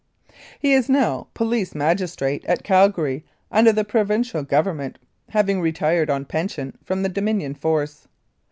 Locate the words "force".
7.53-8.07